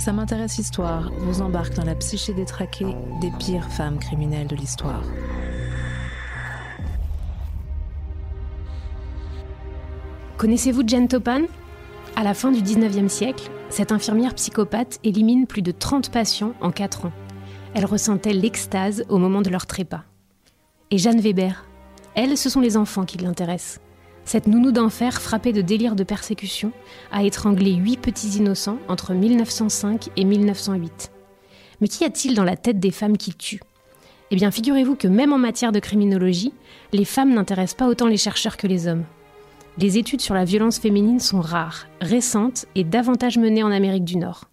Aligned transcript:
Ça 0.00 0.14
m'intéresse 0.14 0.58
Histoire 0.58 1.10
vous 1.18 1.42
embarque 1.42 1.74
dans 1.74 1.84
la 1.84 1.94
psyché 1.94 2.32
détraquée 2.32 2.96
des 3.20 3.30
pires 3.38 3.70
femmes 3.70 3.98
criminelles 3.98 4.46
de 4.46 4.56
l'histoire. 4.56 5.02
Connaissez-vous 10.38 10.84
Jane 10.86 11.06
Topan 11.06 11.42
À 12.16 12.22
la 12.22 12.32
fin 12.32 12.50
du 12.50 12.62
19e 12.62 13.08
siècle, 13.08 13.50
cette 13.68 13.92
infirmière 13.92 14.34
psychopathe 14.34 14.98
élimine 15.04 15.46
plus 15.46 15.60
de 15.60 15.70
30 15.70 16.10
patients 16.10 16.54
en 16.62 16.70
4 16.70 17.04
ans. 17.04 17.12
Elle 17.74 17.84
ressentait 17.84 18.32
l'extase 18.32 19.04
au 19.10 19.18
moment 19.18 19.42
de 19.42 19.50
leur 19.50 19.66
trépas. 19.66 20.04
Et 20.90 20.96
Jeanne 20.96 21.20
Weber? 21.20 21.66
Elle, 22.14 22.38
ce 22.38 22.48
sont 22.48 22.62
les 22.62 22.78
enfants 22.78 23.04
qui 23.04 23.18
l'intéressent. 23.18 23.80
Cette 24.32 24.46
nounou 24.46 24.70
d'enfer, 24.70 25.20
frappée 25.20 25.52
de 25.52 25.60
délire 25.60 25.96
de 25.96 26.04
persécution, 26.04 26.70
a 27.10 27.24
étranglé 27.24 27.72
huit 27.72 27.96
petits 27.96 28.38
innocents 28.38 28.78
entre 28.86 29.12
1905 29.12 30.10
et 30.16 30.24
1908. 30.24 31.10
Mais 31.80 31.88
qu'y 31.88 32.04
a-t-il 32.04 32.36
dans 32.36 32.44
la 32.44 32.56
tête 32.56 32.78
des 32.78 32.92
femmes 32.92 33.16
qui 33.16 33.34
tuent? 33.34 33.58
Eh 34.30 34.36
bien, 34.36 34.52
figurez-vous 34.52 34.94
que 34.94 35.08
même 35.08 35.32
en 35.32 35.38
matière 35.38 35.72
de 35.72 35.80
criminologie, 35.80 36.52
les 36.92 37.04
femmes 37.04 37.34
n'intéressent 37.34 37.76
pas 37.76 37.88
autant 37.88 38.06
les 38.06 38.16
chercheurs 38.16 38.56
que 38.56 38.68
les 38.68 38.86
hommes. 38.86 39.02
Les 39.78 39.98
études 39.98 40.20
sur 40.20 40.34
la 40.34 40.44
violence 40.44 40.78
féminine 40.78 41.18
sont 41.18 41.40
rares, 41.40 41.88
récentes 42.00 42.66
et 42.76 42.84
davantage 42.84 43.36
menées 43.36 43.64
en 43.64 43.72
Amérique 43.72 44.04
du 44.04 44.16
Nord. 44.16 44.44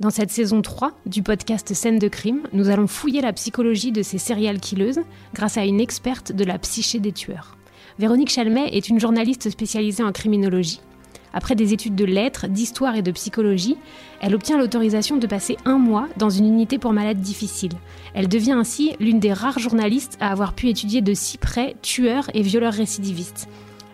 Dans 0.00 0.08
cette 0.08 0.30
saison 0.30 0.62
3 0.62 0.92
du 1.04 1.22
podcast 1.22 1.74
Scène 1.74 1.98
de 1.98 2.08
crime, 2.08 2.44
nous 2.54 2.70
allons 2.70 2.86
fouiller 2.86 3.20
la 3.20 3.34
psychologie 3.34 3.92
de 3.92 4.00
ces 4.00 4.16
serial 4.16 4.58
killeuses 4.58 5.00
grâce 5.34 5.58
à 5.58 5.66
une 5.66 5.80
experte 5.80 6.32
de 6.32 6.44
la 6.44 6.58
psyché 6.58 6.98
des 6.98 7.12
tueurs. 7.12 7.57
Véronique 7.98 8.30
Chalmet 8.30 8.68
est 8.72 8.88
une 8.88 9.00
journaliste 9.00 9.50
spécialisée 9.50 10.02
en 10.02 10.12
criminologie. 10.12 10.80
Après 11.32 11.54
des 11.54 11.72
études 11.72 11.94
de 11.94 12.04
lettres, 12.04 12.48
d'histoire 12.48 12.96
et 12.96 13.02
de 13.02 13.10
psychologie, 13.12 13.76
elle 14.20 14.34
obtient 14.34 14.58
l'autorisation 14.58 15.16
de 15.16 15.26
passer 15.26 15.56
un 15.64 15.78
mois 15.78 16.08
dans 16.16 16.30
une 16.30 16.46
unité 16.46 16.78
pour 16.78 16.92
malades 16.92 17.20
difficiles. 17.20 17.74
Elle 18.14 18.28
devient 18.28 18.52
ainsi 18.52 18.94
l'une 18.98 19.20
des 19.20 19.32
rares 19.32 19.58
journalistes 19.58 20.16
à 20.20 20.30
avoir 20.30 20.54
pu 20.54 20.68
étudier 20.68 21.00
de 21.00 21.14
si 21.14 21.38
près 21.38 21.76
tueurs 21.82 22.30
et 22.34 22.42
violeurs 22.42 22.72
récidivistes. 22.72 23.48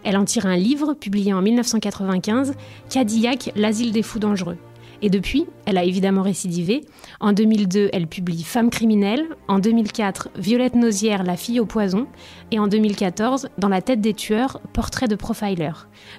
Elle 0.05 0.17
en 0.17 0.25
tire 0.25 0.47
un 0.47 0.57
livre 0.57 0.95
publié 0.95 1.33
en 1.33 1.43
1995, 1.43 2.55
Cadillac, 2.91 3.53
l'asile 3.57 3.93
des 3.93 4.03
fous 4.03 4.19
dangereux. 4.19 4.59
Et 5.03 5.11
depuis, 5.11 5.47
elle 5.67 5.79
a 5.79 5.85
évidemment 5.85 6.23
récidivé. 6.23 6.85
En 7.21 7.33
2002, 7.33 7.91
elle 7.93 8.07
publie 8.07 8.43
Femme 8.43 8.71
criminelle. 8.71 9.25
En 9.49 9.59
2004, 9.59 10.31
Violette 10.37 10.75
Nausière, 10.75 11.25
La 11.25 11.37
fille 11.37 11.61
au 11.61 11.67
poison. 11.67 12.07
Et 12.51 12.59
en 12.59 12.67
2014, 12.67 13.49
Dans 13.59 13.69
la 13.69 13.83
tête 13.83 14.01
des 14.01 14.15
tueurs, 14.15 14.61
Portrait 14.73 15.09
de 15.09 15.17
profiler. 15.17 15.71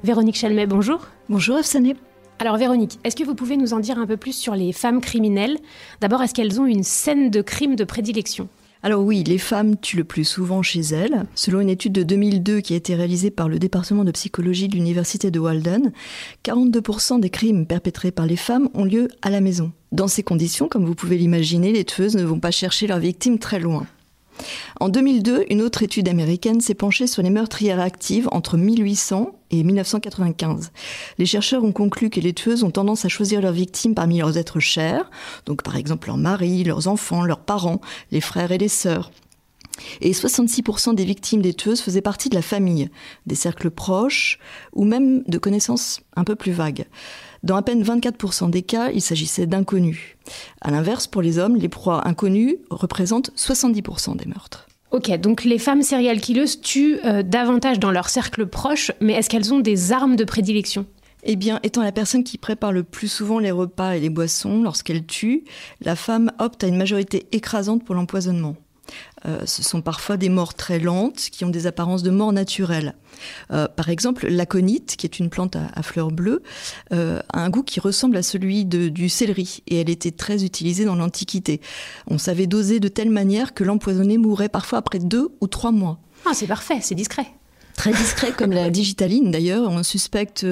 Véronique 0.04 0.38
Chalmet, 0.38 0.68
bonjour. 0.68 1.08
Bonjour 1.30 1.58
Afsané. 1.58 1.96
Alors 2.40 2.58
Véronique, 2.58 3.00
est-ce 3.06 3.16
que 3.16 3.24
vous 3.24 3.36
pouvez 3.36 3.56
nous 3.56 3.74
en 3.74 3.80
dire 3.80 3.98
un 3.98 4.06
peu 4.06 4.18
plus 4.18 4.36
sur 4.36 4.56
les 4.56 4.74
femmes 4.74 5.00
criminelles? 5.00 5.58
D'abord, 6.02 6.22
est-ce 6.22 6.34
qu'elles 6.34 6.60
ont 6.60 6.66
une 6.66 6.84
scène 6.84 7.30
de 7.30 7.42
crime 7.42 7.76
de 7.76 7.86
prédilection? 7.86 8.50
Alors 8.86 9.02
oui, 9.02 9.24
les 9.24 9.40
femmes 9.40 9.78
tuent 9.78 9.98
le 9.98 10.04
plus 10.04 10.26
souvent 10.26 10.62
chez 10.62 10.82
elles. 10.82 11.26
Selon 11.34 11.60
une 11.60 11.72
étude 11.72 11.92
de 11.92 12.04
2002 12.04 12.62
qui 12.62 12.74
a 12.74 12.76
été 12.76 12.94
réalisée 12.94 13.32
par 13.32 13.50
le 13.50 13.58
département 13.58 14.04
de 14.04 14.12
psychologie 14.12 14.68
de 14.68 14.76
l'université 14.76 15.32
de 15.32 15.40
Walden, 15.40 15.92
42% 16.44 17.20
des 17.20 17.32
crimes 17.32 17.66
perpétrés 17.66 18.12
par 18.12 18.28
les 18.28 18.36
femmes 18.36 18.70
ont 18.76 18.86
lieu 18.86 19.08
à 19.24 19.32
la 19.32 19.42
maison. 19.42 19.72
Dans 19.92 20.08
ces 20.08 20.22
conditions, 20.22 20.68
comme 20.68 20.86
vous 20.86 20.94
pouvez 20.94 21.18
l'imaginer, 21.18 21.74
les 21.74 21.84
tueuses 21.84 22.16
ne 22.16 22.24
vont 22.24 22.40
pas 22.40 22.52
chercher 22.52 22.86
leurs 22.86 23.00
victimes 23.00 23.40
très 23.40 23.60
loin. 23.60 23.88
En 24.80 24.90
2002, 24.90 25.46
une 25.50 25.64
autre 25.64 25.82
étude 25.82 26.08
américaine 26.08 26.62
s'est 26.62 26.76
penchée 26.76 27.08
sur 27.08 27.24
les 27.24 27.32
meurtrières 27.32 27.80
actives 27.80 28.30
entre 28.32 28.56
1800 28.56 29.32
et 29.60 29.64
1995. 29.64 30.72
Les 31.18 31.26
chercheurs 31.26 31.64
ont 31.64 31.72
conclu 31.72 32.10
que 32.10 32.20
les 32.20 32.34
tueuses 32.34 32.64
ont 32.64 32.72
tendance 32.72 33.06
à 33.06 33.10
choisir 33.10 33.42
leurs 33.42 33.54
victimes 33.54 33.96
parmi 33.96 34.20
leurs 34.20 34.38
êtres 34.38 34.60
chers, 34.60 35.10
donc 35.46 35.64
par 35.64 35.76
exemple 35.76 36.08
leurs 36.08 36.18
maris, 36.18 36.64
leurs 36.64 36.88
enfants, 36.88 37.24
leurs 37.24 37.42
parents, 37.42 37.82
les 38.12 38.22
frères 38.22 38.52
et 38.52 38.58
les 38.58 38.68
sœurs. 38.68 39.12
Et 40.02 40.14
66% 40.14 40.96
des 40.96 41.06
victimes 41.06 41.42
des 41.42 41.54
tueuses 41.54 41.82
faisaient 41.82 42.02
partie 42.02 42.30
de 42.30 42.36
la 42.36 42.42
famille, 42.42 42.90
des 43.26 43.36
cercles 43.36 43.70
proches 43.70 44.40
ou 44.74 44.86
même 44.86 45.24
de 45.28 45.38
connaissances 45.38 46.02
un 46.16 46.24
peu 46.24 46.36
plus 46.36 46.54
vagues. 46.54 46.86
Dans 47.44 47.58
à 47.58 47.62
peine 47.62 47.84
24% 47.84 48.50
des 48.50 48.64
cas, 48.64 48.90
il 48.92 49.02
s'agissait 49.02 49.46
d'inconnus. 49.46 50.18
À 50.62 50.72
l'inverse, 50.72 51.08
pour 51.08 51.22
les 51.22 51.38
hommes, 51.38 51.58
les 51.58 51.70
proies 51.70 52.08
inconnues 52.08 52.58
représentent 52.70 53.32
70% 53.36 54.16
des 54.16 54.26
meurtres. 54.26 54.68
Ok, 54.96 55.12
donc 55.20 55.44
les 55.44 55.60
femmes 55.60 55.82
serial 55.82 56.22
killeuses 56.22 56.62
tuent 56.62 57.00
euh, 57.04 57.22
davantage 57.22 57.80
dans 57.80 57.92
leur 57.92 58.08
cercle 58.08 58.46
proche, 58.46 58.94
mais 59.02 59.12
est-ce 59.12 59.30
qu'elles 59.30 59.54
ont 59.54 59.60
des 59.60 59.92
armes 59.92 60.16
de 60.16 60.24
prédilection? 60.24 60.86
Eh 61.24 61.36
bien, 61.36 61.60
étant 61.64 61.84
la 61.84 61.92
personne 61.92 62.24
qui 62.24 62.38
prépare 62.38 62.72
le 62.72 62.84
plus 62.84 63.10
souvent 63.10 63.40
les 63.40 63.52
repas 63.52 63.98
et 63.98 64.00
les 64.00 64.10
boissons 64.10 64.64
lorsqu'elle 64.64 65.06
tue, 65.06 65.44
la 65.82 65.98
femme 65.98 66.32
opte 66.40 66.64
à 66.64 66.68
une 66.68 66.78
majorité 66.78 67.28
écrasante 67.34 67.84
pour 67.84 67.94
l'empoisonnement. 67.94 68.56
Euh, 69.26 69.40
ce 69.46 69.64
sont 69.64 69.82
parfois 69.82 70.18
des 70.18 70.30
morts 70.30 70.54
très 70.54 70.80
lentes 70.80 71.30
qui 71.32 71.46
ont 71.46 71.50
des 71.50 71.68
apparences 71.68 72.04
de 72.04 72.12
mort 72.12 72.32
naturelle. 72.32 72.96
Euh, 73.52 73.68
par 73.68 73.90
exemple, 73.90 74.28
l'aconite, 74.28 74.96
qui 74.98 75.06
est 75.06 75.20
une 75.20 75.30
plante 75.30 75.56
à, 75.56 75.84
fleurs 75.84 76.12
bleues, 76.12 76.44
euh, 76.94 77.22
a 77.34 77.40
un 77.40 77.50
goût 77.50 77.64
qui 77.64 77.80
ressemble 77.80 78.18
à 78.18 78.24
celui 78.24 78.66
du 78.66 79.10
céleri 79.10 79.64
et 79.68 79.82
elle 79.82 79.90
était 79.90 80.12
très 80.12 80.44
utilisée 80.44 80.86
dans 80.86 80.96
l'Antiquité. 80.96 81.62
On 82.08 82.18
savait 82.18 82.48
doser 82.48 82.80
de 82.80 82.88
telle 82.88 83.10
manière 83.10 83.54
que 83.54 83.64
l'empoisonné 83.64 84.18
mourait 84.18 84.50
parfois 84.50 84.80
après 84.80 85.00
deux 85.00 85.30
ou 85.42 85.48
trois 85.48 85.72
mois. 85.72 86.00
Ah, 86.26 86.34
c'est 86.34 86.48
parfait, 86.48 86.80
c'est 86.82 86.96
discret. 86.96 87.26
Très 87.76 87.92
discret 87.92 88.32
comme 88.32 88.52
la 88.52 88.70
digitaline 88.70 89.32
d'ailleurs. 89.32 89.70
On 89.70 89.84
suspecte 89.84 90.46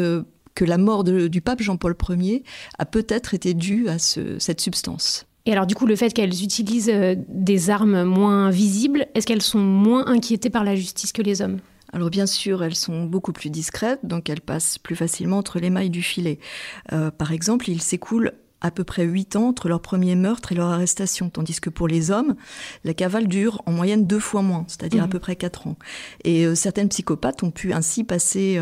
que 0.56 0.66
la 0.66 0.78
mort 0.78 1.04
du 1.04 1.42
pape 1.42 1.62
Jean-Paul 1.62 1.96
Ier 2.10 2.44
a 2.80 2.86
peut-être 2.86 3.34
été 3.34 3.54
due 3.54 3.88
à 3.88 3.98
cette 3.98 4.62
substance. 4.62 5.26
Et 5.46 5.52
alors 5.52 5.66
du 5.66 5.76
coup, 5.76 5.86
le 5.86 5.96
fait 5.96 6.14
qu'elles 6.14 6.44
utilisent 6.44 6.90
euh, 6.90 7.16
des 7.28 7.70
armes 7.70 8.04
moins 8.04 8.50
visibles, 8.50 9.08
est-ce 9.14 9.28
qu'elles 9.28 9.42
sont 9.42 9.60
moins 9.60 10.08
inquiétées 10.08 10.50
par 10.50 10.64
la 10.64 10.76
justice 10.76 11.12
que 11.12 11.22
les 11.22 11.42
hommes? 11.42 11.60
Alors 11.92 12.10
bien 12.10 12.26
sûr, 12.26 12.64
elles 12.64 12.76
sont 12.76 13.04
beaucoup 13.04 13.34
plus 13.34 13.50
discrètes, 13.50 14.00
donc 14.04 14.30
elles 14.30 14.42
passent 14.42 14.78
plus 14.78 14.96
facilement 14.96 15.38
entre 15.38 15.60
les 15.60 15.70
mailles 15.70 15.90
du 15.90 16.02
filet. 16.02 16.40
Euh, 16.92 17.12
par 17.12 17.32
exemple, 17.34 17.70
il 17.70 17.82
s'écoule 17.82 18.32
à 18.62 18.72
peu 18.72 18.86
près 18.86 19.04
8 19.04 19.36
ans 19.36 19.50
entre 19.50 19.68
leur 19.68 19.82
premier 19.82 20.16
meurtre 20.16 20.54
et 20.54 20.56
leur 20.56 20.70
arrestation, 20.70 21.30
tandis 21.30 21.60
que 21.60 21.70
pour 21.70 21.90
les 21.90 22.10
hommes, 22.10 22.36
la 22.86 22.94
cavale 22.94 23.28
dure 23.28 23.62
en 23.66 23.74
moyenne 23.74 24.08
deux 24.08 24.22
fois 24.22 24.42
moins, 24.42 24.64
c'est-à-dire 24.70 25.04
à 25.04 25.08
mmh. 25.08 25.10
peu 25.10 25.20
près 25.20 25.36
4 25.36 25.68
ans. 25.68 25.76
Et 26.24 26.46
euh, 26.46 26.56
certaines 26.56 26.88
psychopathes 26.88 27.44
ont 27.44 27.52
pu 27.52 27.74
ainsi 27.74 28.06
passer 28.06 28.60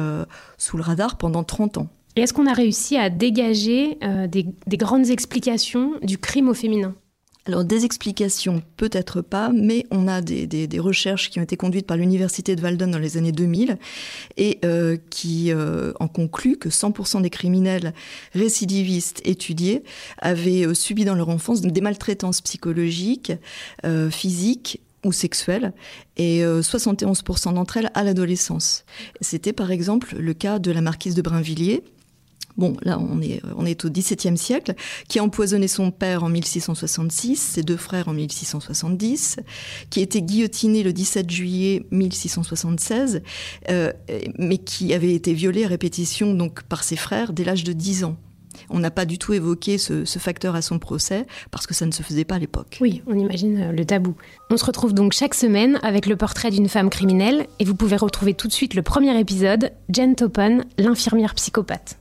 sous 0.57 0.77
le 0.77 0.83
radar 0.83 1.19
pendant 1.19 1.43
30 1.43 1.77
ans. 1.77 1.89
Et 2.15 2.21
est-ce 2.21 2.33
qu'on 2.33 2.47
a 2.47 2.53
réussi 2.53 2.97
à 2.97 3.09
dégager 3.09 3.97
euh, 4.03 4.27
des, 4.27 4.45
grandes 4.77 5.09
explications 5.09 5.93
du 6.03 6.17
crime 6.17 6.49
au 6.49 6.53
féminin? 6.53 6.93
Alors 7.47 7.63
des 7.63 7.85
explications, 7.85 8.61
peut-être 8.77 9.21
pas, 9.21 9.49
mais 9.51 9.87
on 9.89 10.07
a 10.07 10.21
des, 10.21 10.67
recherches 10.77 11.31
qui 11.31 11.39
ont 11.39 11.43
été 11.43 11.57
conduites 11.57 11.87
par 11.87 11.97
l'université 11.97 12.55
de 12.55 12.61
Walden 12.61 12.91
dans 12.91 12.99
les 12.99 13.17
années 13.17 13.31
2000 13.31 13.77
et 14.37 14.59
euh, 14.63 14.97
qui 15.09 15.51
euh, 15.51 15.91
en 15.99 16.07
concluent 16.07 16.57
que 16.57 16.69
100% 16.69 17.21
des 17.23 17.31
criminels 17.31 17.93
récidivistes 18.33 19.21
étudiés 19.25 19.81
avaient 20.19 20.71
subi 20.75 21.03
dans 21.03 21.15
leur 21.15 21.29
enfance 21.29 21.61
des 21.61 21.81
maltraitances 21.81 22.41
psychologiques, 22.41 23.33
physiques 24.11 24.81
ou 25.03 25.11
sexuelles, 25.11 25.73
et 26.17 26.43
71% 26.43 27.55
d'entre 27.55 27.77
elles 27.77 27.89
à 27.95 28.03
l'adolescence. 28.03 28.85
C'était 29.19 29.53
par 29.53 29.71
exemple 29.71 30.15
le 30.15 30.33
cas 30.35 30.59
de 30.59 30.69
la 30.69 30.81
marquise 30.81 31.15
de 31.15 31.23
Brinvilliers, 31.23 31.83
bon, 32.57 32.75
là 32.81 32.99
on 32.99 33.21
est, 33.21 33.85
au 33.85 33.89
XVIIe 33.89 34.37
siècle, 34.37 34.73
qui 35.07 35.19
a 35.19 35.23
empoisonné 35.23 35.67
son 35.67 35.91
père 35.91 36.23
en 36.23 36.29
1666, 36.29 37.35
ses 37.37 37.63
deux 37.63 37.77
frères 37.77 38.07
en 38.07 38.13
1670, 38.13 39.37
qui 39.89 39.99
a 39.99 40.03
été 40.03 40.21
guillotiné 40.21 40.83
le 40.83 40.93
17 40.93 41.29
juillet 41.29 41.85
1676, 41.91 43.21
euh, 43.69 43.91
mais 44.37 44.57
qui 44.57 44.93
avait 44.93 45.13
été 45.13 45.33
violé 45.33 45.65
à 45.65 45.67
répétition 45.67 46.33
donc 46.33 46.63
par 46.63 46.83
ses 46.83 46.95
frères 46.95 47.33
dès 47.33 47.43
l'âge 47.43 47.63
de 47.63 47.73
10 47.73 48.03
ans. 48.03 48.17
On 48.69 48.79
n'a 48.79 48.91
pas 48.91 49.05
du 49.05 49.17
tout 49.17 49.33
évoqué 49.33 49.77
ce, 49.77 50.05
facteur 50.19 50.55
à 50.55 50.61
son 50.61 50.77
procès 50.77 51.25
parce 51.49 51.65
que 51.65 51.73
ça 51.73 51.85
ne 51.85 51.91
se 51.91 52.03
faisait 52.03 52.25
pas 52.25 52.35
à 52.35 52.39
l'époque. 52.39 52.77
Oui, 52.81 53.01
on 53.07 53.17
imagine 53.17 53.61
euh, 53.61 53.71
le 53.71 53.85
tabou. 53.85 54.15
On 54.49 54.57
se 54.57 54.65
retrouve 54.65 54.93
donc 54.93 55.13
chaque 55.13 55.33
semaine 55.33 55.79
avec 55.83 56.05
le 56.05 56.15
portrait 56.15 56.51
d'une 56.51 56.69
femme 56.69 56.89
criminelle 56.89 57.47
et 57.59 57.65
vous 57.65 57.75
pouvez 57.75 57.95
retrouver 57.95 58.33
tout 58.33 58.47
de 58.47 58.53
suite 58.53 58.75
le 58.75 58.81
premier 58.81 59.17
épisode, 59.19 59.71
Jen 59.89 60.15
Topen, 60.15 60.65
l'infirmière 60.77 61.33
psychopathe. 61.35 62.00